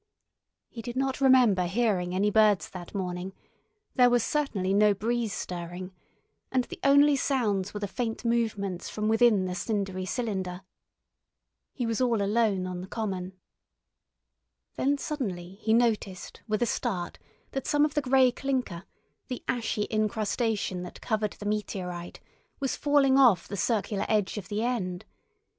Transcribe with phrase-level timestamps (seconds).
[0.67, 3.33] He did not remember hearing any birds that morning,
[3.93, 5.93] there was certainly no breeze stirring,
[6.51, 10.63] and the only sounds were the faint movements from within the cindery cylinder.
[11.71, 13.33] He was all alone on the common.
[14.75, 17.19] Then suddenly he noticed with a start
[17.51, 18.85] that some of the grey clinker,
[19.27, 22.19] the ashy incrustation that covered the meteorite,
[22.59, 25.05] was falling off the circular edge of the end.